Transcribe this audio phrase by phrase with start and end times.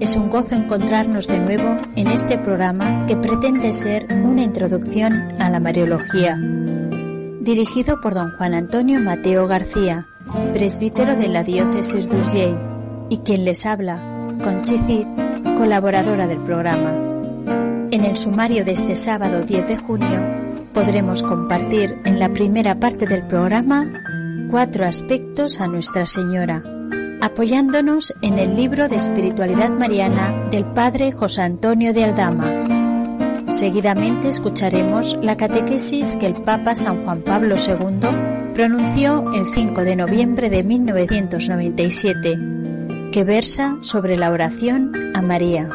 [0.00, 5.48] Es un gozo encontrarnos de nuevo en este programa que pretende ser una introducción a
[5.48, 6.38] la Mariología,
[7.40, 10.06] dirigido por don Juan Antonio Mateo García,
[10.52, 12.58] presbítero de la diócesis de Urgell,
[13.08, 13.96] y quien les habla,
[14.44, 15.06] Conchicit,
[15.56, 16.92] colaboradora del programa.
[17.90, 20.18] En el sumario de este sábado 10 de junio
[20.74, 23.90] podremos compartir en la primera parte del programa
[24.50, 26.62] cuatro aspectos a Nuestra Señora
[27.22, 32.50] apoyándonos en el libro de espiritualidad mariana del padre José Antonio de Aldama.
[33.48, 38.08] Seguidamente escucharemos la catequesis que el Papa San Juan Pablo II
[38.54, 42.38] pronunció el 5 de noviembre de 1997,
[43.12, 45.70] que versa sobre la oración a María.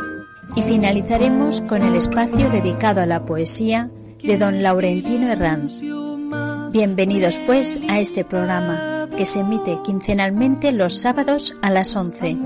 [0.58, 3.90] Y finalizaremos con el espacio dedicado a la poesía
[4.22, 5.82] de don Laurentino Herranz.
[6.74, 12.38] Bienvenidos pues a este programa que se emite quincenalmente los sábados a las 11.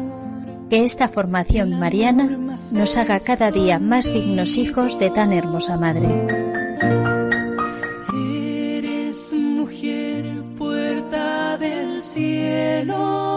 [0.70, 2.30] Que esta formación mariana
[2.72, 6.08] nos haga cada día más dignos hijos de tan hermosa madre.
[8.14, 10.26] Eres mujer,
[10.58, 13.31] puerta del cielo.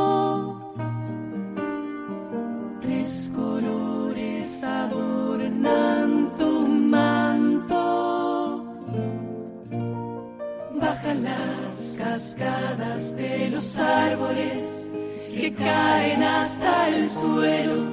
[12.34, 14.89] Cascadas de los árboles
[15.33, 17.93] que caen hasta el suelo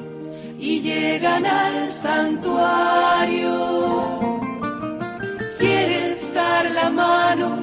[0.59, 3.53] y llegan al santuario.
[5.59, 7.59] Quieres dar la mano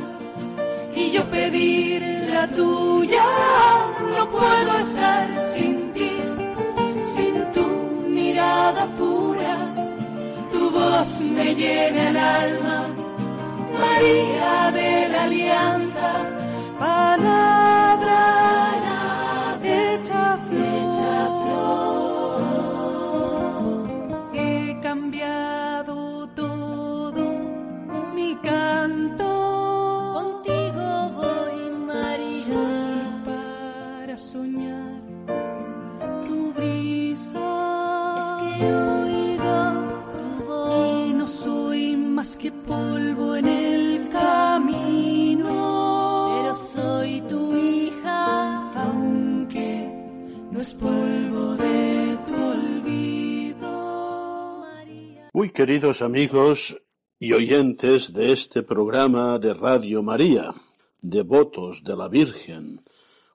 [0.94, 3.24] y yo pedir la tuya.
[4.16, 6.12] No puedo estar sin ti,
[7.14, 7.66] sin tu
[8.08, 9.74] mirada pura.
[10.52, 12.86] Tu voz me llena el alma,
[13.78, 16.38] María de la Alianza
[16.78, 17.87] palabra
[55.68, 56.80] queridos amigos
[57.20, 60.54] y oyentes de este programa de Radio María,
[61.02, 62.80] devotos de la Virgen,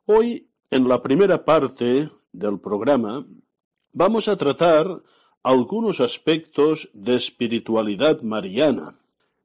[0.07, 3.23] hoy en la primera parte del programa
[3.91, 5.03] vamos a tratar
[5.43, 8.97] algunos aspectos de espiritualidad mariana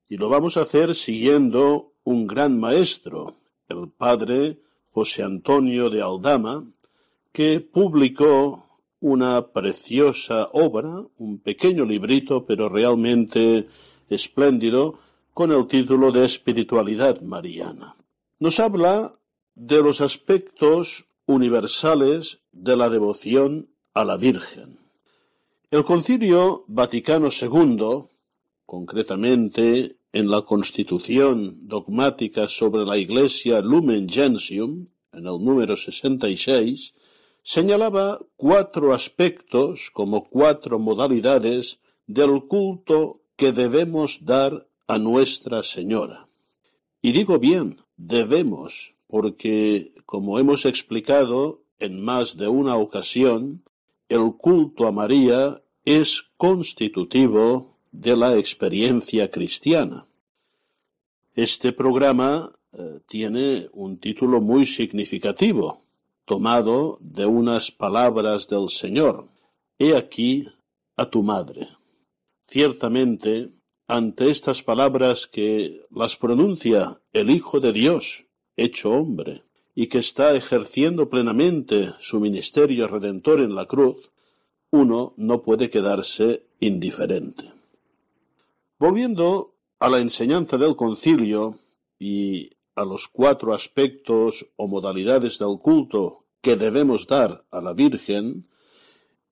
[0.09, 3.35] y lo vamos a hacer siguiendo un gran maestro,
[3.69, 4.63] el padre
[4.93, 6.65] José Antonio de Aldama,
[7.33, 8.65] que publicó
[9.01, 13.69] una preciosa obra, un pequeño librito, pero realmente
[14.09, 14.99] espléndido,
[15.33, 17.97] con el título de Espiritualidad Mariana.
[18.41, 19.15] Nos habla
[19.55, 24.79] de los aspectos universales de la devoción a la Virgen.
[25.71, 28.05] El Concilio Vaticano II,
[28.65, 36.95] concretamente en la Constitución dogmática sobre la Iglesia Lumen Gentium, en el número 66,
[37.43, 46.29] señalaba cuatro aspectos como cuatro modalidades del culto que debemos dar a Nuestra Señora.
[47.01, 53.63] Y digo bien, debemos, porque, como hemos explicado en más de una ocasión,
[54.09, 60.07] el culto a María es constitutivo de la experiencia cristiana.
[61.35, 65.85] Este programa eh, tiene un título muy significativo,
[66.29, 69.27] tomado de unas palabras del Señor.
[69.79, 70.47] He aquí
[70.97, 71.67] a tu madre.
[72.47, 73.51] Ciertamente,
[73.89, 78.27] ante estas palabras que las pronuncia el Hijo de Dios,
[78.57, 79.43] hecho hombre,
[79.75, 84.11] y que está ejerciendo plenamente su ministerio redentor en la cruz,
[84.71, 87.45] uno no puede quedarse indiferente.
[88.79, 91.59] Volviendo a la enseñanza del concilio
[91.99, 98.47] y a los cuatro aspectos o modalidades del culto que debemos dar a la Virgen,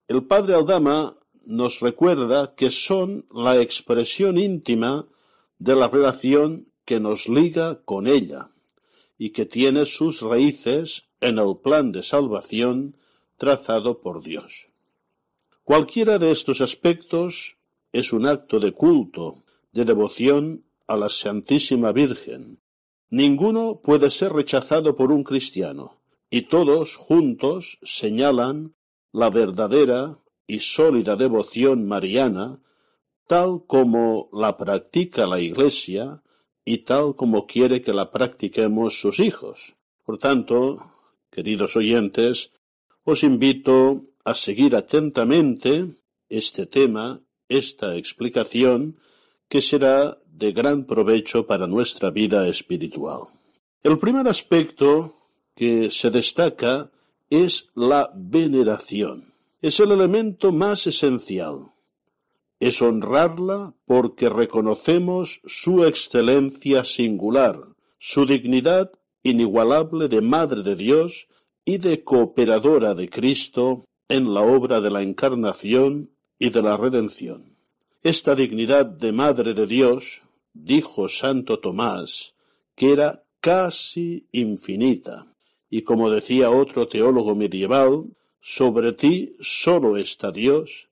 [0.08, 5.06] el padre Aldama nos recuerda que son la expresión íntima
[5.60, 8.50] de la relación que nos liga con ella
[9.16, 12.96] y que tiene sus raíces en el plan de salvación
[13.36, 14.70] trazado por Dios.
[15.62, 17.58] Cualquiera de estos aspectos
[17.92, 22.58] es un acto de culto, de devoción a la Santísima Virgen.
[23.10, 28.74] Ninguno puede ser rechazado por un cristiano, y todos juntos señalan
[29.12, 32.60] la verdadera y sólida devoción mariana,
[33.26, 36.22] tal como la practica la Iglesia
[36.64, 39.76] y tal como quiere que la practiquemos sus hijos.
[40.04, 40.92] Por tanto,
[41.30, 42.52] queridos oyentes,
[43.04, 45.94] os invito a seguir atentamente
[46.28, 48.98] este tema, esta explicación,
[49.48, 53.28] que será de gran provecho para nuestra vida espiritual.
[53.82, 55.14] El primer aspecto
[55.54, 56.90] que se destaca
[57.30, 59.32] es la veneración.
[59.62, 61.72] Es el elemento más esencial.
[62.60, 67.60] Es honrarla porque reconocemos su excelencia singular,
[67.98, 68.92] su dignidad
[69.22, 71.28] inigualable de Madre de Dios
[71.64, 77.55] y de cooperadora de Cristo en la obra de la encarnación y de la redención.
[78.06, 80.22] Esta dignidad de Madre de Dios,
[80.52, 82.36] dijo Santo Tomás,
[82.76, 85.26] que era casi infinita,
[85.68, 88.04] y como decía otro teólogo medieval,
[88.40, 90.88] sobre ti sólo está Dios,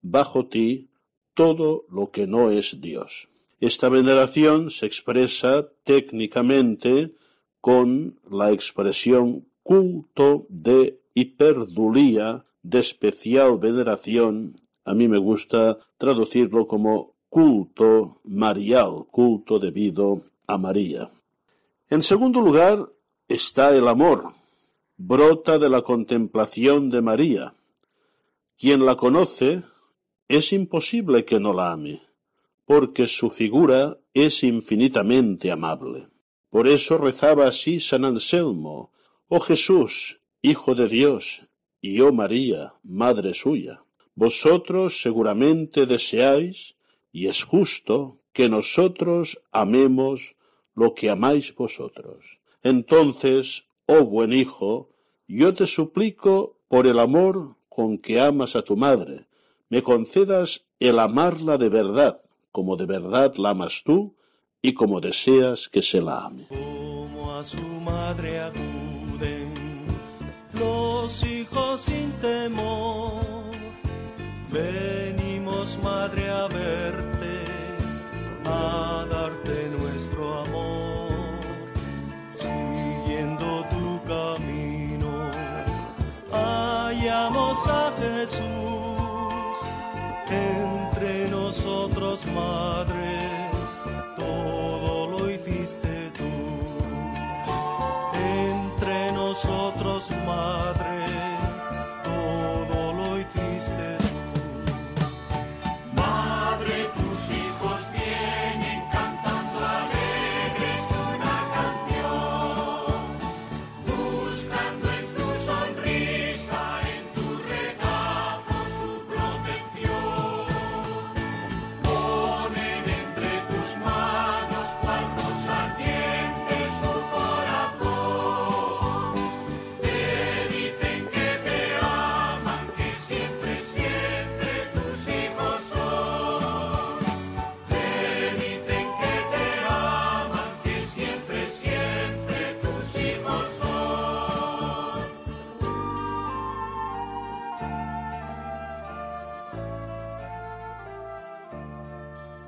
[0.00, 0.88] bajo ti
[1.34, 3.28] todo lo que no es Dios.
[3.60, 7.12] Esta veneración se expresa técnicamente
[7.60, 17.14] con la expresión culto de hiperdulía de especial veneración, a mí me gusta traducirlo como
[17.28, 21.10] culto marial, culto debido a María.
[21.88, 22.88] En segundo lugar
[23.28, 24.32] está el amor,
[24.96, 27.54] brota de la contemplación de María.
[28.56, 29.62] Quien la conoce,
[30.28, 32.02] es imposible que no la ame,
[32.64, 36.08] porque su figura es infinitamente amable.
[36.50, 38.92] Por eso rezaba así San Anselmo,
[39.28, 41.42] Oh Jesús, Hijo de Dios,
[41.80, 43.83] y oh María, Madre suya,
[44.14, 46.76] vosotros seguramente deseáis,
[47.12, 50.36] y es justo, que nosotros amemos
[50.74, 52.40] lo que amáis vosotros.
[52.62, 54.90] Entonces, oh buen Hijo,
[55.28, 59.26] yo te suplico por el amor con que amas a tu madre,
[59.68, 62.20] me concedas el amarla de verdad,
[62.52, 64.14] como de verdad la amas tú
[64.60, 66.46] y como deseas que se la ame.
[66.48, 68.50] Como a su madre
[71.04, 73.23] los hijos sin temor.
[74.54, 77.42] Venimos, Madre, a verte,
[78.44, 79.43] a darte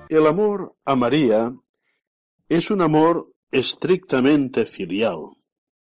[0.08, 1.52] El amor a María
[2.48, 5.18] es un amor estrictamente filial.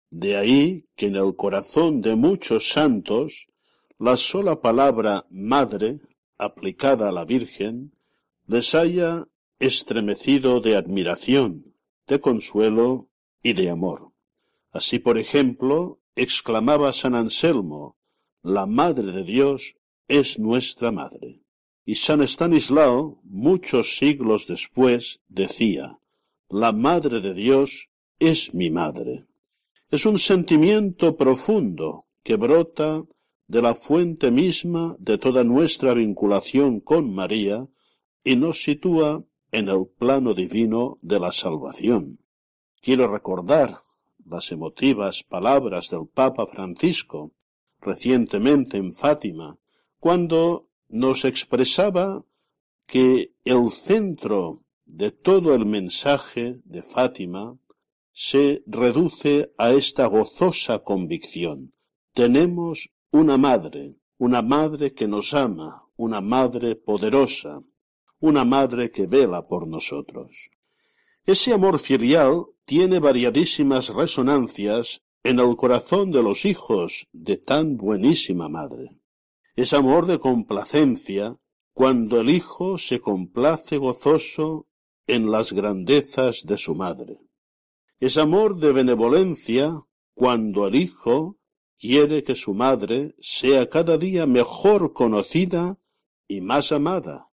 [0.09, 3.49] De ahí que en el corazón de muchos santos
[3.99, 5.99] la sola palabra madre,
[6.39, 7.93] aplicada a la Virgen,
[8.47, 9.27] les haya
[9.59, 11.75] estremecido de admiración,
[12.07, 13.09] de consuelo
[13.43, 14.13] y de amor.
[14.71, 17.97] Así, por ejemplo, exclamaba San Anselmo,
[18.41, 19.75] la Madre de Dios
[20.07, 21.43] es nuestra Madre.
[21.85, 25.99] Y San Estanislao, muchos siglos después, decía,
[26.49, 29.25] La Madre de Dios es mi Madre.
[29.89, 33.03] Es un sentimiento profundo que brota
[33.47, 37.67] de la fuente misma de toda nuestra vinculación con María
[38.23, 42.19] y nos sitúa en el plano divino de la salvación.
[42.81, 43.81] Quiero recordar
[44.25, 47.33] las emotivas palabras del Papa Francisco
[47.81, 49.57] recientemente en Fátima,
[49.99, 52.25] cuando nos expresaba
[52.85, 57.57] que el centro de todo el mensaje de Fátima
[58.11, 61.73] se reduce a esta gozosa convicción.
[62.13, 67.61] Tenemos una madre, una madre que nos ama, una madre poderosa,
[68.19, 70.49] una madre que vela por nosotros.
[71.25, 78.49] Ese amor filial tiene variadísimas resonancias en el corazón de los hijos de tan buenísima
[78.49, 78.98] madre.
[79.55, 81.37] Es amor de complacencia
[81.73, 84.67] cuando el hijo se complace gozoso
[85.07, 87.19] en las grandezas de su madre.
[87.99, 91.37] Es amor de benevolencia cuando el hijo
[91.79, 95.79] quiere que su madre sea cada día mejor conocida
[96.27, 97.29] y más amada,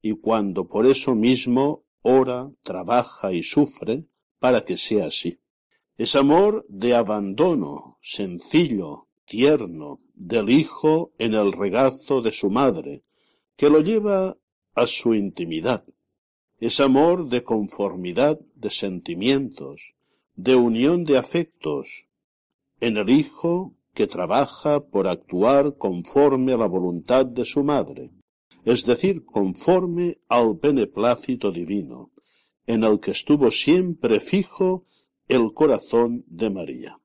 [0.00, 4.06] y cuando por eso mismo ora, trabaja y sufre
[4.38, 5.40] para que sea así.
[5.96, 13.04] Es amor de abandono, sencillo, tierno, del hijo en el regazo de su madre,
[13.56, 14.36] que lo lleva
[14.74, 15.84] a su intimidad.
[16.58, 19.94] Es amor de conformidad de sentimientos,
[20.34, 22.08] de unión de afectos,
[22.80, 28.10] en el hijo que trabaja por actuar conforme a la voluntad de su madre,
[28.64, 32.10] es decir, conforme al beneplácito divino,
[32.66, 34.84] en el que estuvo siempre fijo
[35.28, 37.00] el corazón de María.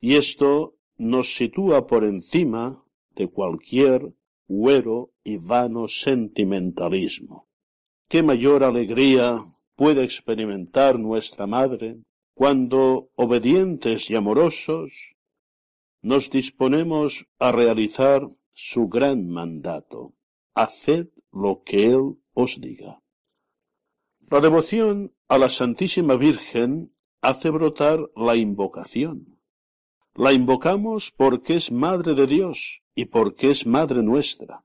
[0.00, 2.84] Y esto nos sitúa por encima
[3.14, 4.14] de cualquier
[4.48, 7.48] huero y vano sentimentalismo.
[8.08, 9.44] ¿Qué mayor alegría
[9.76, 11.98] puede experimentar nuestra Madre
[12.34, 15.16] cuando, obedientes y amorosos,
[16.02, 20.14] nos disponemos a realizar su gran mandato?
[20.54, 23.00] Haced lo que Él os diga.
[24.30, 29.33] La devoción a la Santísima Virgen hace brotar la invocación.
[30.16, 34.64] La invocamos porque es Madre de Dios y porque es Madre nuestra.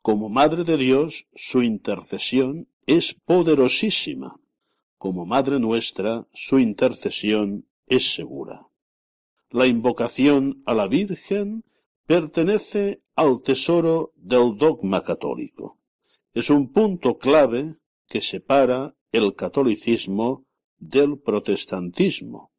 [0.00, 4.40] Como Madre de Dios, su intercesión es poderosísima.
[4.96, 8.68] Como Madre nuestra, su intercesión es segura.
[9.50, 11.64] La invocación a la Virgen
[12.06, 15.76] pertenece al tesoro del dogma católico.
[16.32, 17.76] Es un punto clave
[18.08, 20.46] que separa el catolicismo
[20.78, 22.51] del protestantismo,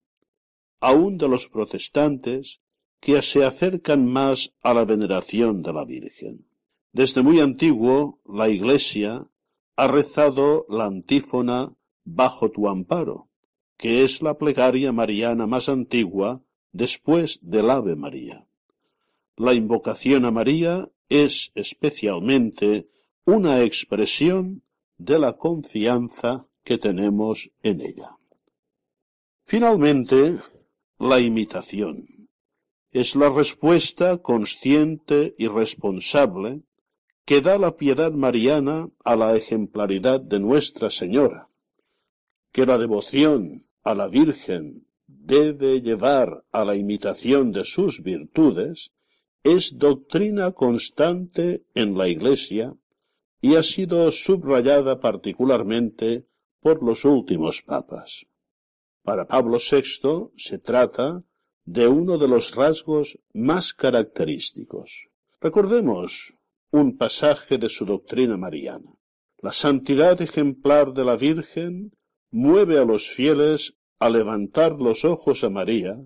[0.89, 2.59] aun de los protestantes
[2.99, 6.45] que se acercan más a la veneración de la Virgen.
[6.91, 9.25] Desde muy antiguo, la Iglesia
[9.77, 11.73] ha rezado la antífona
[12.03, 13.29] Bajo tu amparo,
[13.77, 16.41] que es la plegaria mariana más antigua
[16.73, 18.45] después del Ave María.
[19.37, 22.89] La invocación a María es especialmente
[23.23, 24.63] una expresión
[24.97, 28.17] de la confianza que tenemos en ella.
[29.45, 30.39] Finalmente,
[30.99, 32.07] la imitación
[32.93, 36.61] es la respuesta consciente y responsable
[37.25, 41.49] que da la piedad mariana a la ejemplaridad de Nuestra Señora,
[42.51, 48.91] que la devoción a la Virgen debe llevar a la imitación de sus virtudes,
[49.43, 52.75] es doctrina constante en la Iglesia
[53.41, 56.27] y ha sido subrayada particularmente
[56.61, 58.27] por los últimos papas.
[59.03, 61.23] Para Pablo VI se trata
[61.65, 65.09] de uno de los rasgos más característicos.
[65.41, 66.35] Recordemos
[66.71, 68.91] un pasaje de su doctrina mariana.
[69.39, 71.91] La santidad ejemplar de la Virgen
[72.31, 75.99] mueve a los fieles a levantar los ojos a María,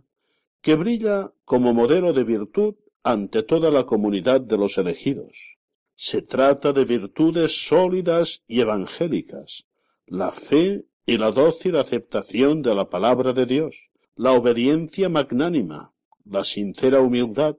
[0.62, 5.58] que brilla como modelo de virtud ante toda la comunidad de los elegidos.
[5.94, 9.68] Se trata de virtudes sólidas y evangélicas,
[10.08, 15.94] la fe y la dócil aceptación de la palabra de Dios, la obediencia magnánima,
[16.26, 17.56] la sincera humildad,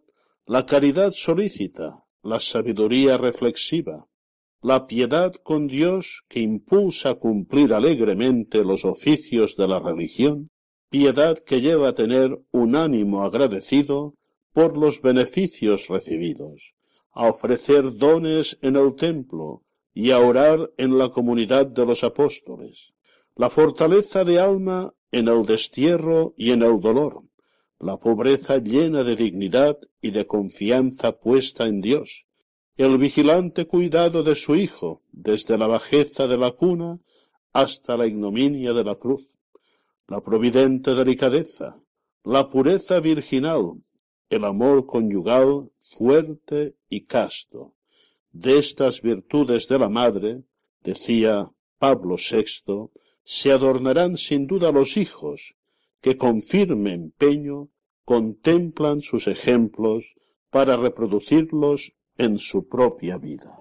[0.46, 4.06] la caridad solícita, la sabiduría reflexiva,
[4.60, 10.50] la piedad con Dios que impulsa a cumplir alegremente los oficios de la religión,
[10.90, 14.14] piedad que lleva a tener un ánimo agradecido
[14.52, 16.74] por los beneficios recibidos,
[17.12, 19.62] a ofrecer dones en el templo,
[19.94, 22.94] y a orar en la comunidad de los apóstoles,
[23.38, 27.22] la fortaleza de alma en el destierro y en el dolor,
[27.78, 32.26] la pobreza llena de dignidad y de confianza puesta en Dios,
[32.76, 36.98] el vigilante cuidado de su Hijo desde la bajeza de la cuna
[37.52, 39.24] hasta la ignominia de la cruz,
[40.08, 41.80] la providente delicadeza,
[42.24, 43.74] la pureza virginal,
[44.30, 47.76] el amor conyugal fuerte y casto.
[48.32, 50.42] De estas virtudes de la madre,
[50.82, 52.90] decía Pablo VI,
[53.28, 55.54] se adornarán sin duda los hijos,
[56.00, 57.68] que con firme empeño
[58.06, 60.14] contemplan sus ejemplos
[60.48, 63.58] para reproducirlos en su propia vida.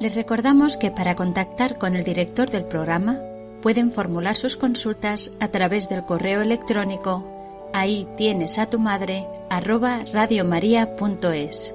[0.00, 3.20] Les recordamos que para contactar con el director del programa
[3.60, 7.36] pueden formular sus consultas a través del correo electrónico
[7.74, 11.74] ahí tienes a tu madre arroba radiomaria.es.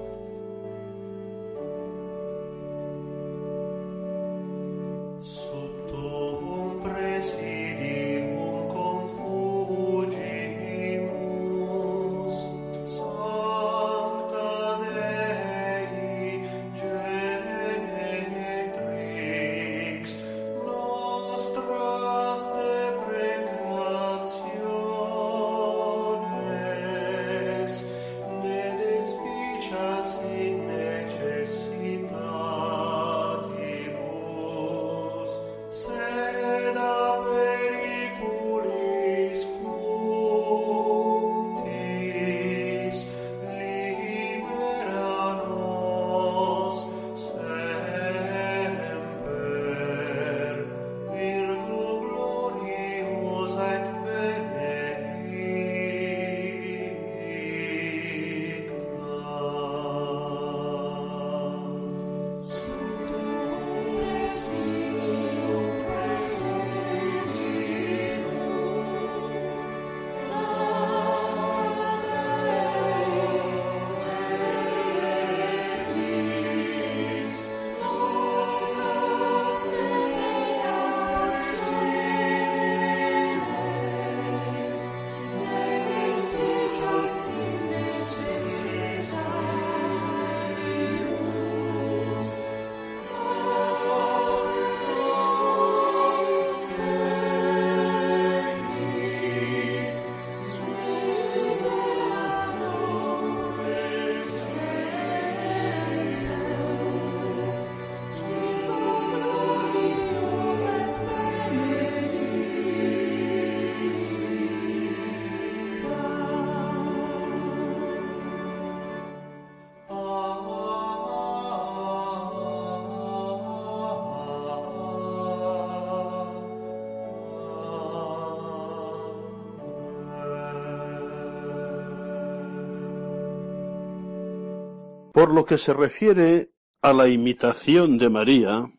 [135.22, 136.50] Por lo que se refiere
[136.82, 138.74] a la imitación de María,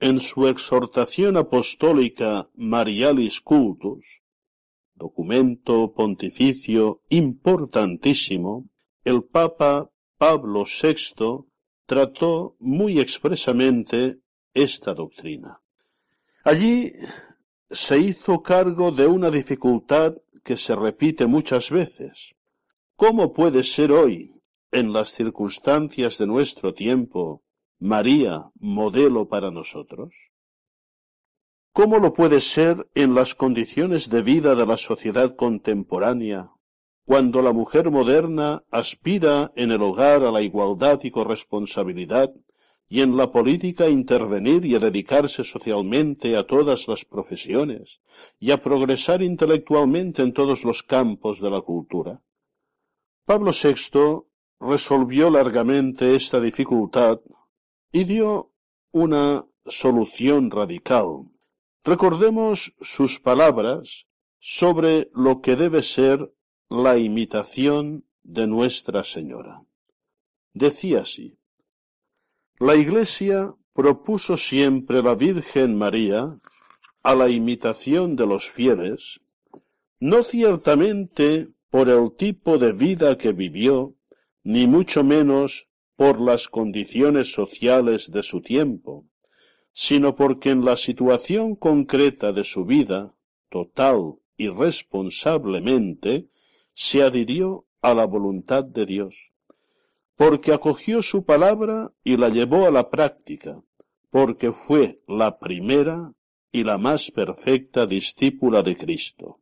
[0.00, 4.22] en su exhortación apostólica Marialis Cultus,
[4.94, 8.70] documento pontificio importantísimo,
[9.04, 11.44] el Papa Pablo VI
[11.84, 14.20] trató muy expresamente
[14.54, 15.60] esta doctrina.
[16.44, 16.90] Allí
[17.68, 22.34] se hizo cargo de una dificultad que se repite muchas veces.
[22.94, 24.35] ¿Cómo puede ser hoy,
[24.70, 27.42] en las circunstancias de nuestro tiempo,
[27.78, 30.32] María modelo para nosotros?
[31.72, 36.50] ¿Cómo lo puede ser en las condiciones de vida de la sociedad contemporánea,
[37.04, 42.32] cuando la mujer moderna aspira en el hogar a la igualdad y corresponsabilidad,
[42.88, 48.00] y en la política a intervenir y a dedicarse socialmente a todas las profesiones,
[48.38, 52.22] y a progresar intelectualmente en todos los campos de la cultura?
[53.26, 54.26] Pablo VI
[54.60, 57.20] resolvió largamente esta dificultad
[57.92, 58.52] y dio
[58.92, 61.30] una solución radical.
[61.84, 64.06] Recordemos sus palabras
[64.38, 66.32] sobre lo que debe ser
[66.68, 69.62] la imitación de Nuestra Señora.
[70.52, 71.38] Decía así,
[72.58, 76.38] la Iglesia propuso siempre la Virgen María
[77.02, 79.20] a la imitación de los fieles,
[80.00, 83.95] no ciertamente por el tipo de vida que vivió,
[84.46, 89.04] ni mucho menos por las condiciones sociales de su tiempo,
[89.72, 93.12] sino porque en la situación concreta de su vida,
[93.48, 96.28] total y responsablemente,
[96.74, 99.32] se adhirió a la voluntad de Dios,
[100.14, 103.60] porque acogió su palabra y la llevó a la práctica,
[104.10, 106.12] porque fue la primera
[106.52, 109.40] y la más perfecta discípula de Cristo.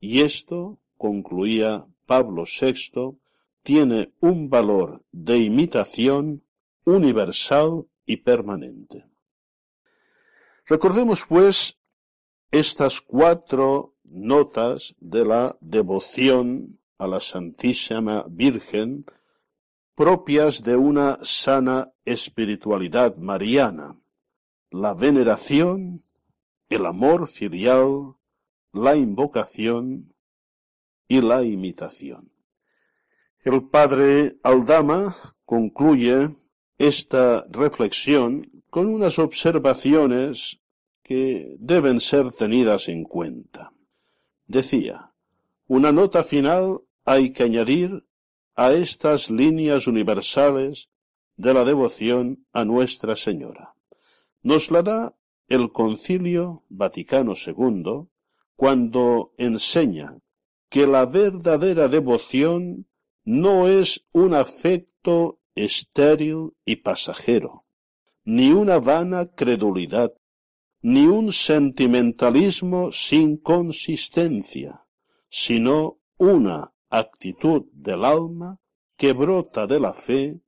[0.00, 3.21] Y esto, concluía Pablo VI,
[3.62, 6.44] tiene un valor de imitación
[6.84, 9.06] universal y permanente.
[10.66, 11.78] Recordemos, pues,
[12.50, 19.04] estas cuatro notas de la devoción a la Santísima Virgen
[19.94, 23.98] propias de una sana espiritualidad mariana,
[24.70, 26.04] la veneración,
[26.68, 28.16] el amor filial,
[28.72, 30.14] la invocación
[31.08, 32.31] y la imitación.
[33.44, 36.28] El padre Aldama concluye
[36.78, 40.60] esta reflexión con unas observaciones
[41.02, 43.72] que deben ser tenidas en cuenta.
[44.46, 45.12] Decía,
[45.66, 48.06] una nota final hay que añadir
[48.54, 50.90] a estas líneas universales
[51.36, 53.74] de la devoción a Nuestra Señora.
[54.42, 55.16] Nos la da
[55.48, 58.06] el Concilio Vaticano II
[58.54, 60.18] cuando enseña
[60.68, 62.86] que la verdadera devoción
[63.24, 67.64] no es un afecto estéril y pasajero,
[68.24, 70.12] ni una vana credulidad,
[70.80, 74.84] ni un sentimentalismo sin consistencia,
[75.28, 78.60] sino una actitud del alma
[78.96, 80.40] que brota de la fe,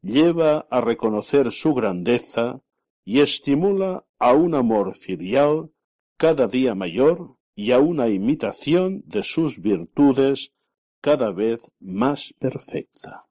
[0.00, 2.62] lleva a reconocer su grandeza
[3.04, 5.70] y estimula a un amor filial
[6.16, 10.52] cada día mayor y a una imitación de sus virtudes
[11.00, 13.26] cada vez más perfecta.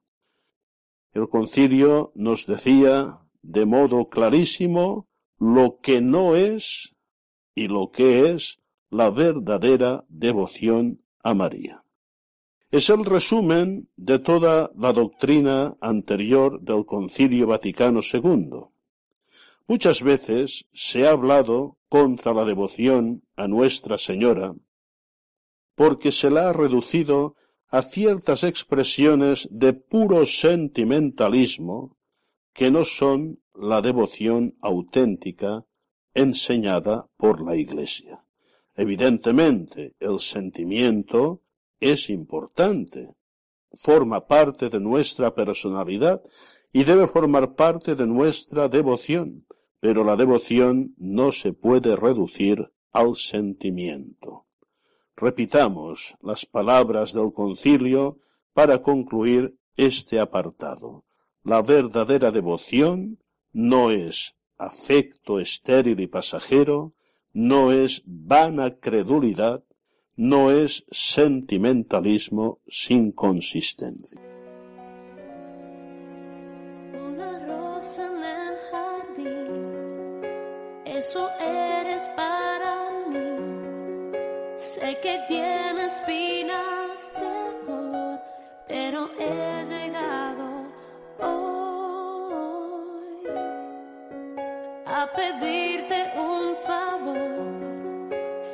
[1.12, 6.94] El concilio nos decía de modo clarísimo lo que no es
[7.54, 11.84] y lo que es la verdadera devoción a María.
[12.70, 18.50] Es el resumen de toda la doctrina anterior del Concilio Vaticano II.
[19.66, 24.54] Muchas veces se ha hablado contra la devoción a Nuestra Señora
[25.74, 27.34] porque se la ha reducido
[27.70, 31.96] a ciertas expresiones de puro sentimentalismo
[32.52, 35.64] que no son la devoción auténtica
[36.12, 38.24] enseñada por la Iglesia.
[38.74, 41.42] Evidentemente, el sentimiento
[41.78, 43.14] es importante,
[43.74, 46.22] forma parte de nuestra personalidad
[46.72, 49.46] y debe formar parte de nuestra devoción,
[49.78, 54.46] pero la devoción no se puede reducir al sentimiento.
[55.20, 58.18] Repitamos las palabras del concilio
[58.54, 61.04] para concluir este apartado.
[61.44, 63.18] La verdadera devoción
[63.52, 66.94] no es afecto estéril y pasajero,
[67.34, 69.62] no es vana credulidad,
[70.16, 74.29] no es sentimentalismo sin consistencia.
[86.10, 88.20] Espinas de dolor,
[88.66, 90.66] pero he llegado
[91.20, 92.48] hoy
[94.86, 98.10] a pedirte un favor.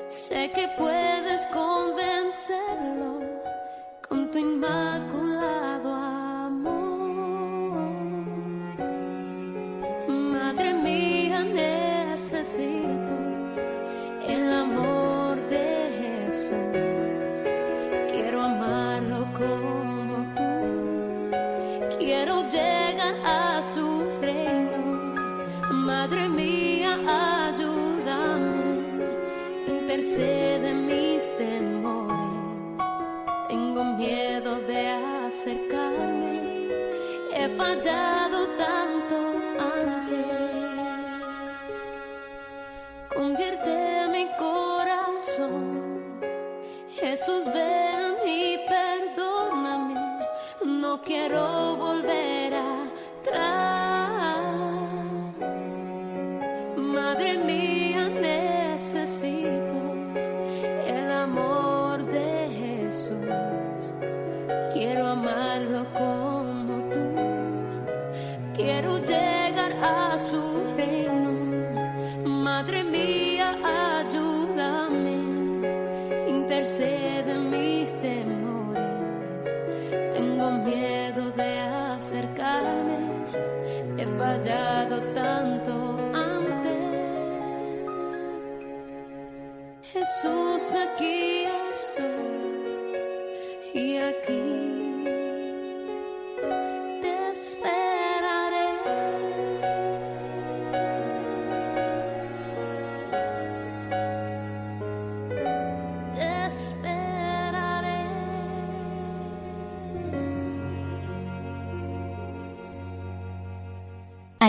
[0.06, 3.20] Sé que puedes convencerlo
[4.06, 4.95] con tu inmaculado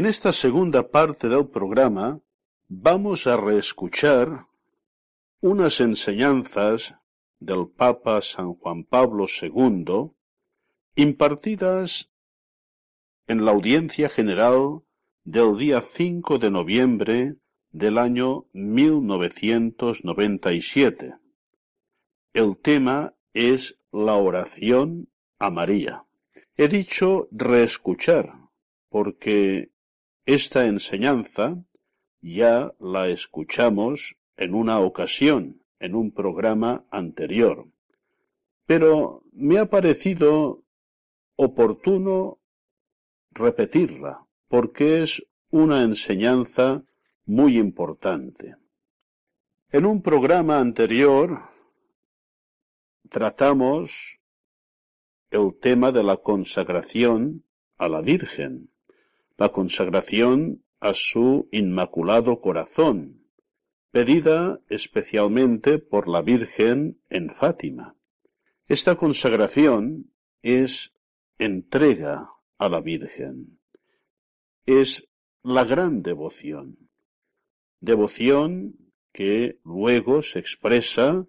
[0.00, 2.22] En esta segunda parte del programa
[2.68, 4.46] vamos a reescuchar
[5.42, 6.94] unas enseñanzas
[7.38, 10.12] del Papa San Juan Pablo II
[10.94, 12.08] impartidas
[13.26, 14.80] en la audiencia general
[15.24, 17.36] del día 5 de noviembre
[17.70, 21.14] del año 1997.
[22.32, 26.06] El tema es la oración a María.
[26.56, 28.32] He dicho reescuchar
[28.88, 29.69] porque
[30.34, 31.60] esta enseñanza
[32.20, 37.66] ya la escuchamos en una ocasión, en un programa anterior.
[38.64, 40.62] Pero me ha parecido
[41.34, 42.38] oportuno
[43.32, 46.84] repetirla, porque es una enseñanza
[47.24, 48.54] muy importante.
[49.70, 51.42] En un programa anterior
[53.08, 54.20] tratamos
[55.30, 57.44] el tema de la consagración
[57.78, 58.69] a la Virgen,
[59.40, 63.24] la consagración a su Inmaculado Corazón,
[63.90, 67.96] pedida especialmente por la Virgen en Fátima.
[68.68, 70.92] Esta consagración es
[71.38, 73.58] entrega a la Virgen.
[74.66, 75.08] Es
[75.42, 76.90] la gran devoción.
[77.80, 78.74] Devoción
[79.10, 81.26] que luego se expresa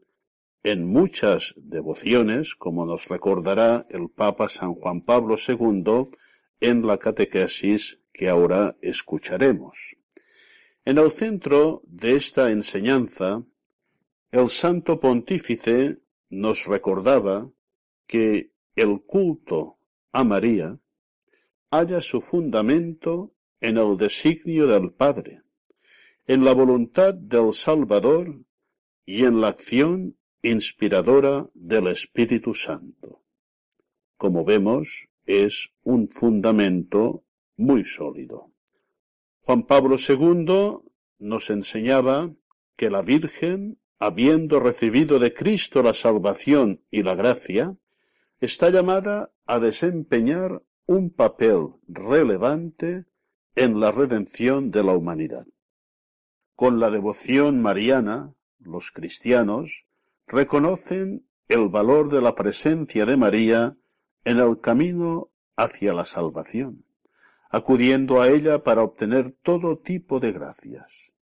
[0.64, 6.10] en muchas devociones, como nos recordará el Papa San Juan Pablo II
[6.60, 9.98] en la catequesis que ahora escucharemos.
[10.86, 13.44] En el centro de esta enseñanza,
[14.30, 15.98] el Santo Pontífice
[16.30, 17.50] nos recordaba
[18.06, 19.80] que el culto
[20.12, 20.78] a María
[21.72, 25.42] halla su fundamento en el designio del Padre,
[26.28, 28.40] en la voluntad del Salvador
[29.04, 33.24] y en la acción inspiradora del Espíritu Santo.
[34.16, 37.24] Como vemos, es un fundamento
[37.62, 38.52] muy sólido.
[39.42, 40.80] Juan Pablo II
[41.20, 42.32] nos enseñaba
[42.76, 47.76] que la Virgen, habiendo recibido de Cristo la salvación y la gracia,
[48.40, 53.06] está llamada a desempeñar un papel relevante
[53.56, 55.46] en la redención de la humanidad.
[56.56, 59.86] Con la devoción mariana, los cristianos
[60.28, 63.76] reconocen el valor de la presencia de María
[64.24, 66.86] en el camino hacia la salvación,
[67.52, 71.14] acudiendo a ella para obtener todo tipo de gracias.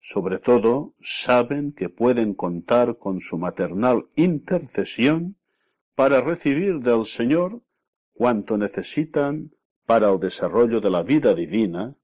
[0.00, 5.36] Sobre todo, saben que pueden contar con su maternal intercesión
[5.94, 7.62] para recibir del Señor
[8.14, 9.52] cuanto necesitan
[9.84, 11.94] para el desarrollo de la vida divina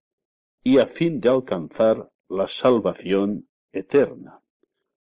[0.62, 4.40] y a fin de alcanzar la salvación eterna.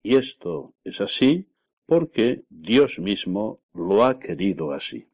[0.01, 1.49] Y esto es así
[1.85, 5.09] porque Dios mismo lo ha querido así.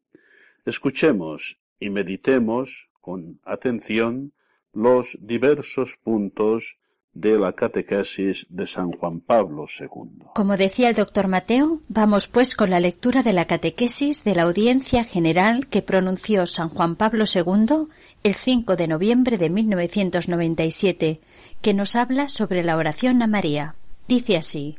[0.65, 4.33] Escuchemos y meditemos con atención
[4.73, 6.79] los diversos puntos
[7.13, 10.25] de la catequesis de San Juan Pablo II.
[10.33, 14.41] Como decía el doctor Mateo, vamos pues con la lectura de la catequesis de la
[14.41, 17.87] audiencia general que pronunció San Juan Pablo II
[18.23, 21.21] el 5 de noviembre de 1997,
[21.61, 23.75] que nos habla sobre la oración a María.
[24.07, 24.77] Dice así.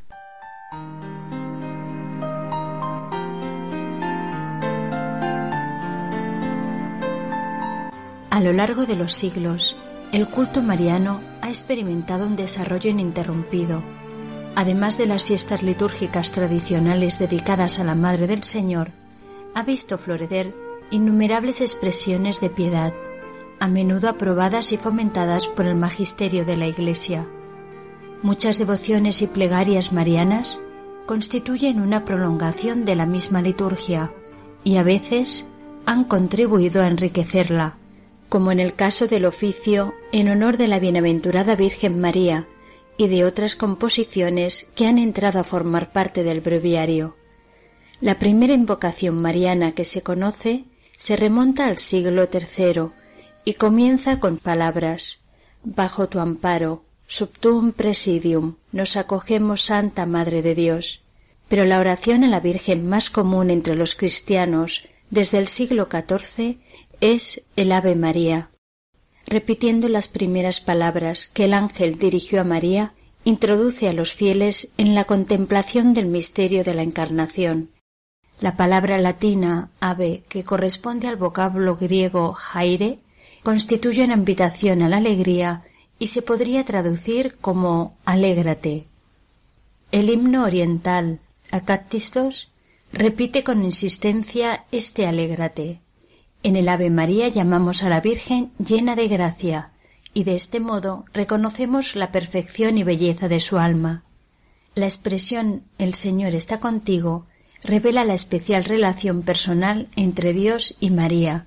[8.37, 9.77] A lo largo de los siglos,
[10.13, 13.83] el culto mariano ha experimentado un desarrollo ininterrumpido.
[14.55, 18.91] Además de las fiestas litúrgicas tradicionales dedicadas a la Madre del Señor,
[19.55, 20.55] ha visto florecer
[20.91, 22.93] innumerables expresiones de piedad,
[23.59, 27.27] a menudo aprobadas y fomentadas por el magisterio de la Iglesia.
[28.23, 30.61] Muchas devociones y plegarias marianas
[31.07, 34.13] constituyen una prolongación de la misma liturgia
[34.63, 35.47] y a veces
[35.87, 37.79] han contribuido a enriquecerla,
[38.29, 42.47] como en el caso del oficio en honor de la Bienaventurada Virgen María
[42.97, 47.17] y de otras composiciones que han entrado a formar parte del breviario.
[48.01, 50.65] La primera invocación mariana que se conoce
[50.97, 52.91] se remonta al siglo III
[53.45, 55.19] y comienza con palabras
[55.69, 61.03] Bajo tu amparo, sub tuum presidium, nos acogemos Santa Madre de Dios.
[61.49, 66.59] Pero la oración a la Virgen más común entre los cristianos desde el siglo XIV
[67.01, 68.51] es el Ave María.
[69.27, 74.95] Repitiendo las primeras palabras que el ángel dirigió a María, introduce a los fieles en
[74.95, 77.71] la contemplación del misterio de la Encarnación.
[78.39, 83.01] La palabra latina ave, que corresponde al vocablo griego jaire,
[83.43, 85.65] constituye una invitación a la alegría
[85.99, 88.87] y se podría traducir como alégrate.
[89.91, 92.51] El himno oriental, Acátistos,
[92.93, 95.81] repite con insistencia este alégrate.
[96.47, 99.73] En el Ave María llamamos a la Virgen llena de gracia,
[100.15, 104.05] y de este modo reconocemos la perfección y belleza de su alma.
[104.77, 107.27] La expresión El Señor está contigo
[107.65, 111.47] revela la especial relación personal entre Dios y María,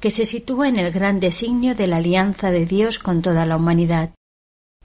[0.00, 3.56] que se sitúa en el gran designio de la alianza de Dios con toda la
[3.56, 4.10] humanidad.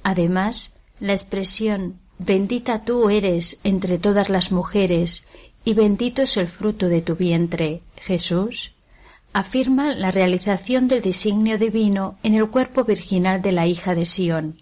[0.03, 5.25] Además, la expresión Bendita tú eres entre todas las mujeres,
[5.63, 8.74] y bendito es el fruto de tu vientre, Jesús,
[9.35, 14.61] afirma la realización del designio divino en el cuerpo virginal de la hija de Sión.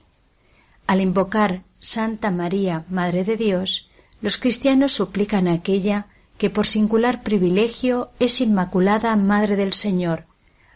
[0.87, 3.87] Al invocar Santa María, Madre de Dios,
[4.19, 6.07] los cristianos suplican a aquella
[6.39, 10.25] que por singular privilegio es Inmaculada Madre del Señor,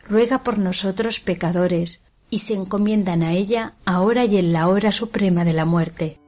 [0.08, 5.44] ruega por nosotros pecadores, y se encomiendan a ella ahora y en la hora suprema
[5.44, 6.20] de la muerte.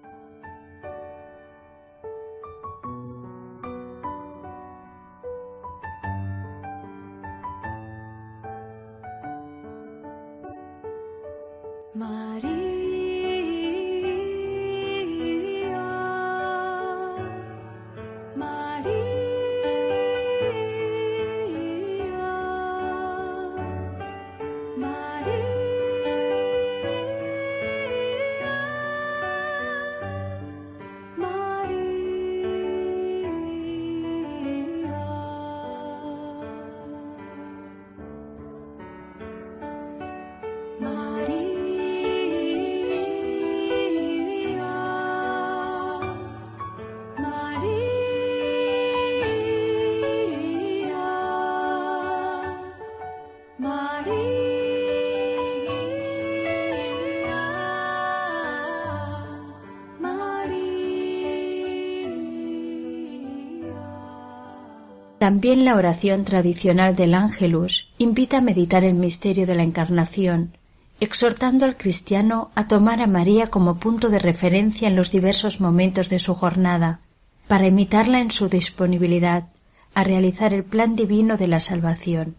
[65.29, 70.57] También la oración tradicional del Ángelus invita a meditar el misterio de la Encarnación,
[70.99, 76.09] exhortando al cristiano a tomar a María como punto de referencia en los diversos momentos
[76.09, 77.01] de su jornada,
[77.47, 79.49] para imitarla en su disponibilidad
[79.93, 82.35] a realizar el plan divino de la salvación.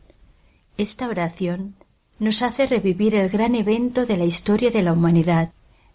[0.76, 1.76] Esta oración
[2.18, 5.52] nos hace revivir el gran evento de la historia de la humanidad,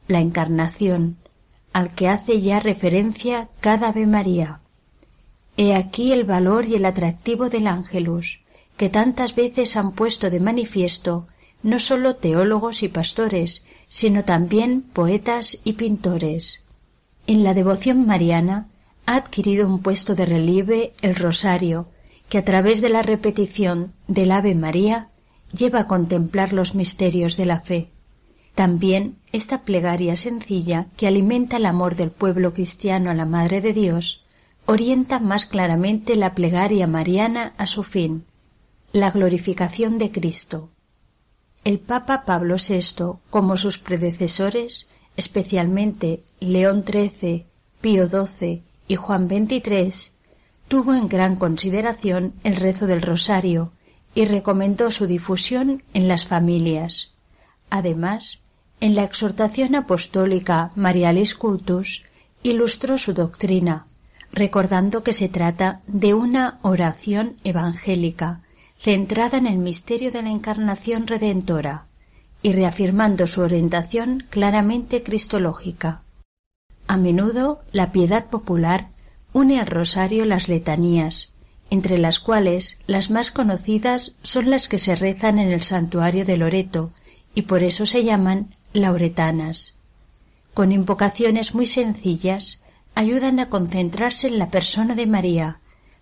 [0.07, 1.17] la Encarnación,
[1.73, 4.61] al que hace ya referencia cada Ave María.
[5.57, 8.41] He aquí el valor y el atractivo del ángelus,
[8.77, 11.27] que tantas veces han puesto de manifiesto
[11.63, 16.63] no sólo teólogos y pastores, sino también poetas y pintores.
[17.25, 18.67] En la devoción mariana
[19.05, 21.87] ha adquirido un puesto de relieve el rosario,
[22.29, 25.09] que a través de la repetición del Ave María
[25.57, 27.89] lleva a contemplar los misterios de la fe.
[28.55, 33.73] También esta plegaria sencilla que alimenta el amor del pueblo cristiano a la Madre de
[33.73, 34.24] Dios
[34.65, 38.25] orienta más claramente la plegaria mariana a su fin,
[38.91, 40.69] la glorificación de Cristo.
[41.63, 44.87] El Papa Pablo VI, como sus predecesores,
[45.17, 47.45] especialmente León XIII,
[47.81, 50.13] Pío XII y Juan XXIII,
[50.67, 53.71] tuvo en gran consideración el rezo del rosario
[54.15, 57.11] y recomendó su difusión en las familias.
[57.69, 58.39] Además,
[58.79, 62.03] en la exhortación apostólica Marialis Cultus
[62.43, 63.87] ilustró su doctrina,
[64.35, 68.41] recordando que se trata de una oración evangélica
[68.77, 71.85] centrada en el misterio de la encarnación redentora
[72.43, 76.01] y reafirmando su orientación claramente cristológica.
[76.87, 78.89] A menudo la piedad popular
[79.33, 81.31] une al rosario las letanías,
[81.69, 86.37] entre las cuales las más conocidas son las que se rezan en el santuario de
[86.37, 86.91] Loreto
[87.33, 89.75] y por eso se llaman lauretanas.
[90.53, 92.61] Con invocaciones muy sencillas
[92.95, 95.59] ayudan a concentrarse en la persona de María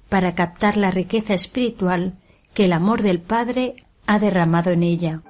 [0.10, 2.14] para captar la riqueza espiritual
[2.54, 5.22] que el amor del Padre ha derramado en ella.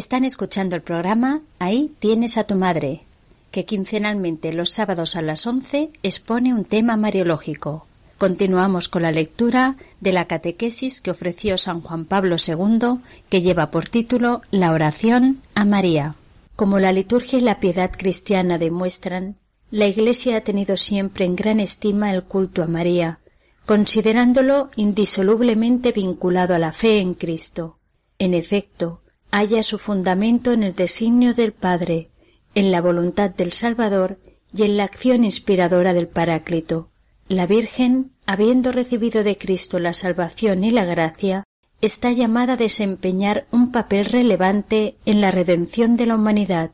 [0.00, 3.02] Están escuchando el programa Ahí tienes a tu madre,
[3.50, 7.84] que quincenalmente los sábados a las once expone un tema mariológico.
[8.16, 13.70] Continuamos con la lectura de la catequesis que ofreció San Juan Pablo II, que lleva
[13.70, 16.14] por título La oración a María.
[16.56, 19.36] Como la liturgia y la piedad cristiana demuestran,
[19.70, 23.18] la Iglesia ha tenido siempre en gran estima el culto a María,
[23.66, 27.76] considerándolo indisolublemente vinculado a la fe en Cristo.
[28.18, 28.99] En efecto,
[29.30, 32.10] halla su fundamento en el designio del Padre,
[32.54, 34.18] en la voluntad del Salvador
[34.52, 36.90] y en la acción inspiradora del Paráclito.
[37.28, 41.44] La Virgen, habiendo recibido de Cristo la salvación y la gracia,
[41.80, 46.72] está llamada a desempeñar un papel relevante en la redención de la humanidad.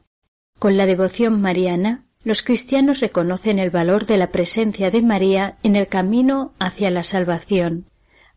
[0.58, 5.76] Con la devoción mariana, los cristianos reconocen el valor de la presencia de María en
[5.76, 7.84] el camino hacia la salvación,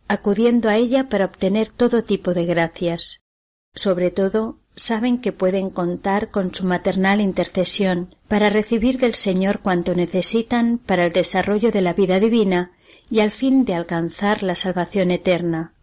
[0.07, 3.22] acudiendo a ella para obtener todo tipo de gracias.
[3.74, 9.95] Sobre todo, saben que pueden contar con su maternal intercesión para recibir del Señor cuanto
[9.95, 12.72] necesitan para el desarrollo de la vida divina
[13.09, 15.74] y al fin de alcanzar la salvación eterna.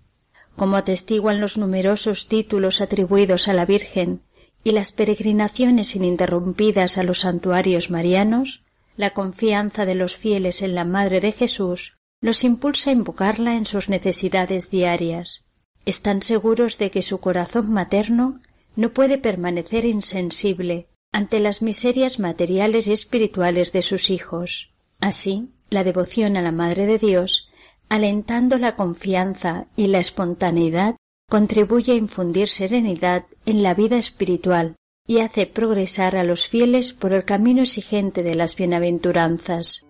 [0.56, 4.22] Como atestiguan los numerosos títulos atribuidos a la Virgen
[4.64, 8.62] y las peregrinaciones ininterrumpidas a los santuarios marianos,
[8.96, 13.66] la confianza de los fieles en la Madre de Jesús los impulsa a invocarla en
[13.66, 15.45] sus necesidades diarias
[15.86, 18.40] están seguros de que su corazón materno
[18.74, 24.72] no puede permanecer insensible ante las miserias materiales y espirituales de sus hijos.
[25.00, 27.48] Así, la devoción a la Madre de Dios,
[27.88, 30.96] alentando la confianza y la espontaneidad,
[31.30, 34.76] contribuye a infundir serenidad en la vida espiritual
[35.06, 39.85] y hace progresar a los fieles por el camino exigente de las bienaventuranzas.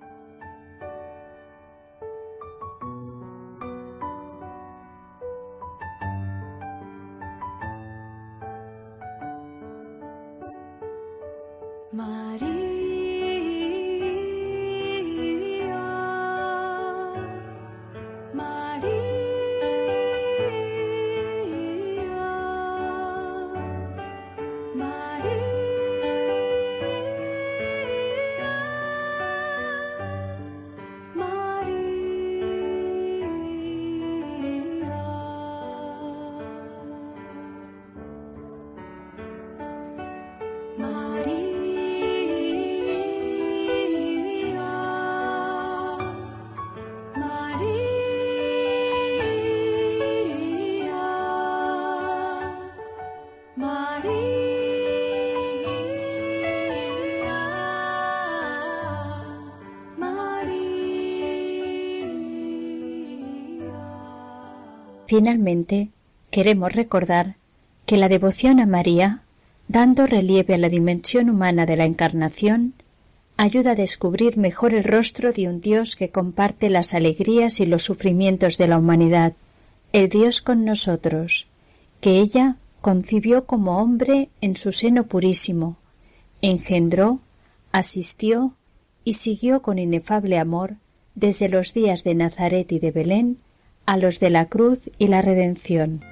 [65.06, 65.90] Finalmente,
[66.30, 67.36] queremos recordar
[67.86, 69.22] que la devoción a María,
[69.68, 72.74] dando relieve a la dimensión humana de la Encarnación,
[73.36, 77.84] ayuda a descubrir mejor el rostro de un Dios que comparte las alegrías y los
[77.84, 79.34] sufrimientos de la humanidad,
[79.92, 81.46] el Dios con nosotros,
[82.00, 85.76] que ella concibió como hombre en su seno purísimo,
[86.42, 87.20] engendró,
[87.72, 88.54] asistió
[89.04, 90.76] y siguió con inefable amor
[91.14, 93.38] desde los días de Nazaret y de Belén
[93.86, 96.04] a los de la cruz y la redención.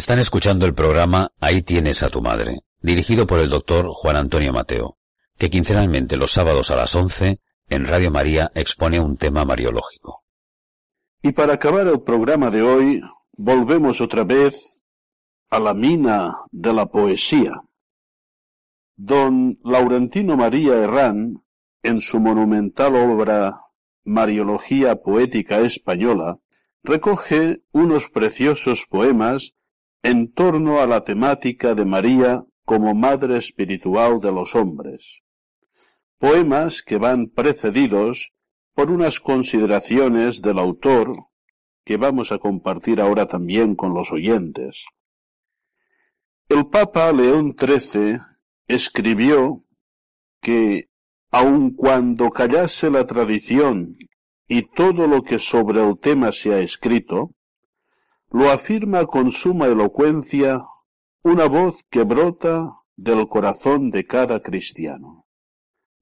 [0.00, 4.50] Están escuchando el programa Ahí tienes a tu madre, dirigido por el doctor Juan Antonio
[4.50, 4.96] Mateo,
[5.36, 10.24] que quincenalmente los sábados a las once en Radio María expone un tema mariológico.
[11.20, 14.82] Y para acabar el programa de hoy, volvemos otra vez
[15.50, 17.60] a la mina de la poesía.
[18.96, 21.44] Don Laurentino María Herrán,
[21.82, 23.66] en su monumental obra
[24.04, 26.38] Mariología Poética Española,
[26.82, 29.56] recoge unos preciosos poemas
[30.02, 35.20] en torno a la temática de María como madre espiritual de los hombres.
[36.18, 38.32] Poemas que van precedidos
[38.74, 41.14] por unas consideraciones del autor
[41.84, 44.84] que vamos a compartir ahora también con los oyentes.
[46.48, 48.18] El Papa León XIII
[48.66, 49.64] escribió
[50.40, 50.88] que,
[51.30, 53.96] aun cuando callase la tradición
[54.48, 57.34] y todo lo que sobre el tema se ha escrito,
[58.32, 60.64] lo afirma con suma elocuencia
[61.22, 65.26] una voz que brota del corazón de cada cristiano.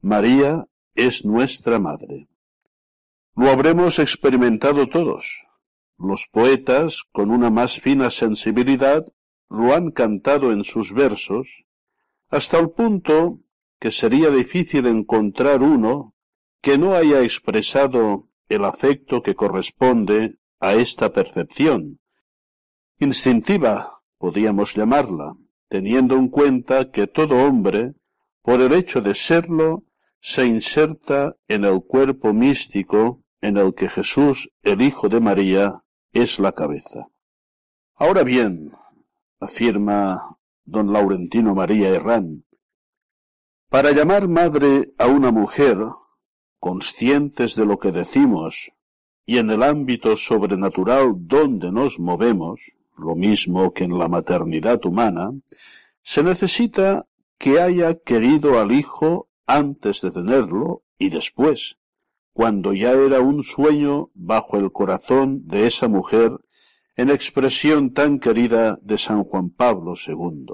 [0.00, 0.64] María
[0.94, 2.28] es nuestra madre.
[3.34, 5.46] Lo habremos experimentado todos.
[5.96, 9.06] Los poetas, con una más fina sensibilidad,
[9.48, 11.64] lo han cantado en sus versos,
[12.28, 13.40] hasta el punto
[13.80, 16.14] que sería difícil encontrar uno
[16.60, 22.00] que no haya expresado el afecto que corresponde a esta percepción,
[22.98, 25.36] instintiva, podíamos llamarla,
[25.68, 27.94] teniendo en cuenta que todo hombre,
[28.42, 29.84] por el hecho de serlo,
[30.20, 35.72] se inserta en el cuerpo místico en el que Jesús, el Hijo de María,
[36.12, 37.08] es la cabeza.
[37.94, 38.72] Ahora bien,
[39.40, 42.44] afirma don Laurentino María Herrán,
[43.68, 45.76] para llamar madre a una mujer,
[46.58, 48.72] conscientes de lo que decimos
[49.24, 55.30] y en el ámbito sobrenatural donde nos movemos, lo mismo que en la maternidad humana,
[56.02, 57.06] se necesita
[57.38, 61.78] que haya querido al hijo antes de tenerlo y después,
[62.32, 66.32] cuando ya era un sueño bajo el corazón de esa mujer
[66.96, 70.46] en expresión tan querida de San Juan Pablo II.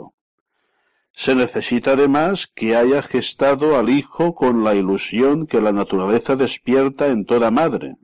[1.12, 7.06] Se necesita además que haya gestado al hijo con la ilusión que la naturaleza despierta
[7.06, 7.96] en toda madre,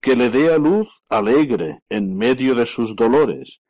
[0.00, 3.60] que le dé a luz alegre en medio de sus dolores,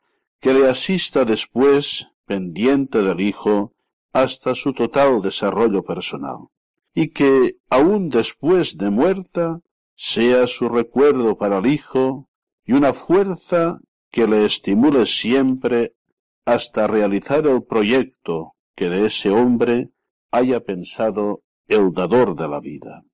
[0.41, 3.73] que le asista después, pendiente del Hijo,
[4.13, 6.49] hasta su total desarrollo personal,
[6.95, 9.61] y que, aun después de muerta,
[9.95, 12.29] sea su recuerdo para el Hijo
[12.65, 13.79] y una fuerza
[14.11, 15.95] que le estimule siempre
[16.45, 19.91] hasta realizar el proyecto que de ese hombre
[20.31, 23.05] haya pensado el dador de la vida.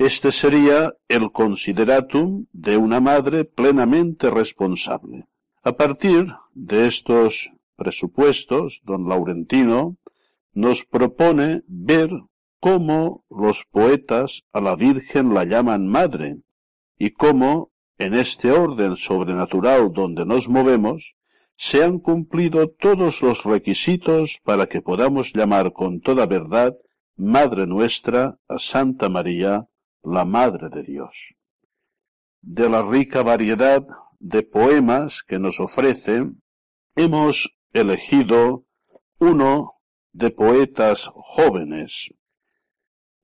[0.00, 5.26] Este sería el consideratum de una madre plenamente responsable.
[5.62, 6.24] A partir
[6.54, 9.98] de estos presupuestos, don Laurentino
[10.54, 12.08] nos propone ver
[12.60, 16.38] cómo los poetas a la Virgen la llaman madre
[16.98, 21.14] y cómo, en este orden sobrenatural donde nos movemos,
[21.56, 26.74] se han cumplido todos los requisitos para que podamos llamar con toda verdad
[27.18, 29.66] Madre nuestra a Santa María,
[30.02, 31.34] la Madre de Dios.
[32.40, 33.84] De la rica variedad
[34.18, 36.26] de poemas que nos ofrece,
[36.94, 38.64] hemos elegido
[39.18, 39.74] uno
[40.12, 42.12] de poetas jóvenes.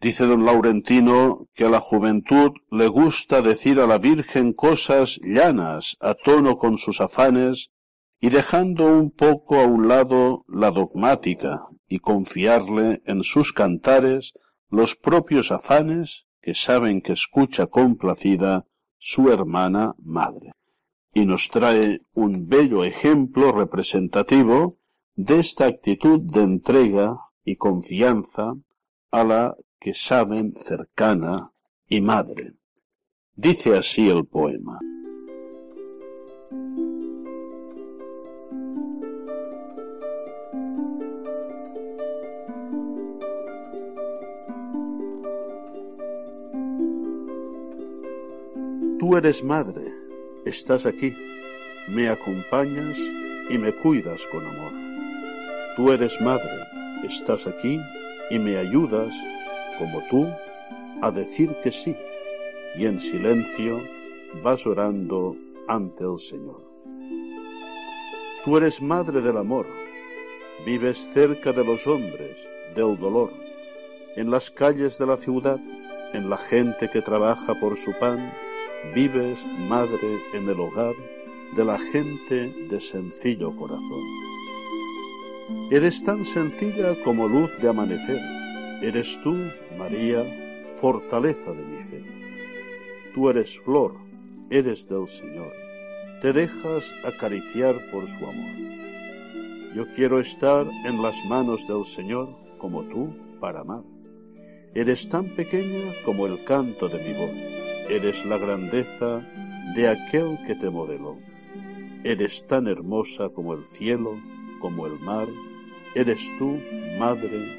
[0.01, 5.97] Dice don Laurentino que a la juventud le gusta decir a la Virgen cosas llanas
[6.01, 7.71] a tono con sus afanes
[8.21, 14.35] y dejando un poco a un lado la dogmática y confiarle en sus cantares
[14.69, 18.65] los propios afanes que saben que escucha complacida
[18.99, 20.53] su hermana madre.
[21.13, 24.79] Y nos trae un bello ejemplo representativo
[25.17, 28.55] de esta actitud de entrega y confianza
[29.11, 31.51] a la que saben cercana
[31.89, 32.53] y madre.
[33.35, 34.79] Dice así el poema.
[49.07, 49.85] Tú eres madre,
[50.45, 51.15] estás aquí,
[51.87, 52.99] me acompañas
[53.49, 54.73] y me cuidas con amor.
[55.77, 56.51] Tú eres madre,
[57.05, 57.81] estás aquí
[58.31, 59.15] y me ayudas,
[59.79, 60.27] como tú,
[61.03, 61.95] a decir que sí,
[62.77, 63.81] y en silencio
[64.43, 65.37] vas orando
[65.69, 66.69] ante el Señor.
[68.45, 69.67] Tú eres madre del amor,
[70.65, 73.31] vives cerca de los hombres, del dolor,
[74.17, 75.61] en las calles de la ciudad,
[76.13, 78.33] en la gente que trabaja por su pan,
[78.95, 80.95] vives, madre, en el hogar
[81.55, 84.03] de la gente de sencillo corazón.
[85.71, 88.21] Eres tan sencilla como luz de amanecer.
[88.83, 89.37] Eres tú,
[89.79, 90.25] María,
[90.77, 92.03] fortaleza de mi fe.
[93.15, 93.95] Tú eres flor,
[94.51, 95.53] eres del Señor.
[96.21, 98.57] Te dejas acariciar por su amor.
[99.75, 102.29] Yo quiero estar en las manos del Señor
[102.59, 103.85] como tú para amar.
[104.75, 109.25] Eres tan pequeña como el canto de mi voz Eres la grandeza
[109.77, 111.19] de aquel que te modeló.
[112.03, 114.19] Eres tan hermosa como el cielo,
[114.61, 115.29] como el mar.
[115.95, 116.59] Eres tú,
[116.99, 117.57] madre,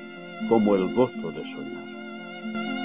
[0.50, 2.77] como el gozo de soñar.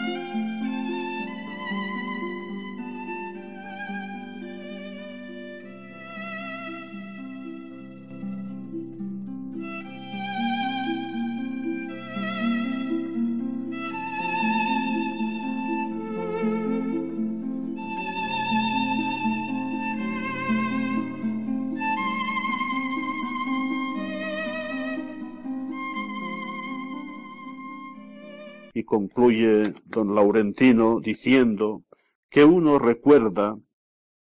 [29.12, 31.84] Concluye don Laurentino diciendo
[32.30, 33.58] que uno recuerda,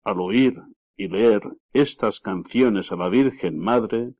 [0.04, 0.60] al oír
[0.96, 1.42] y leer
[1.74, 4.14] estas canciones a la Virgen Madre,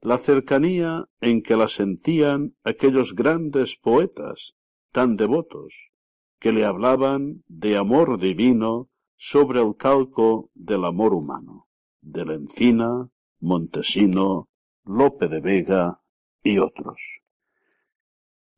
[0.00, 4.56] la cercanía en que la sentían aquellos grandes poetas
[4.90, 5.92] tan devotos,
[6.40, 11.68] que le hablaban de amor divino sobre el calco del amor humano,
[12.00, 13.08] de la Encina,
[13.38, 14.48] Montesino,
[14.84, 16.00] Lope de Vega
[16.42, 17.22] y otros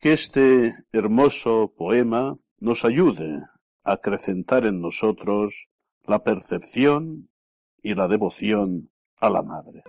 [0.03, 3.39] que este hermoso poema nos ayude
[3.85, 5.69] a acrecentar en nosotros
[6.03, 7.31] la percepción
[7.85, 8.91] y la devoción
[9.21, 9.85] a la Madre.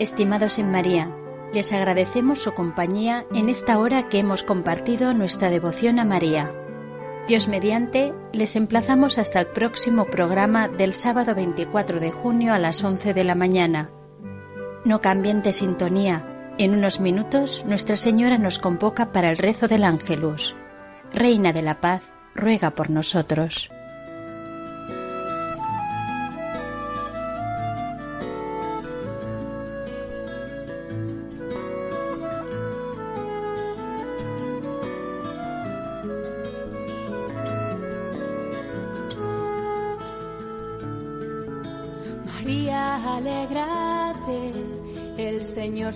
[0.00, 1.16] Estimados en María,
[1.54, 6.65] les agradecemos su compañía en esta hora que hemos compartido nuestra devoción a María.
[7.26, 12.84] Dios mediante, les emplazamos hasta el próximo programa del sábado 24 de junio a las
[12.84, 13.90] 11 de la mañana.
[14.84, 16.54] No cambien de sintonía.
[16.56, 20.54] En unos minutos Nuestra Señora nos convoca para el rezo del Ángelus.
[21.12, 23.70] Reina de la Paz, ruega por nosotros.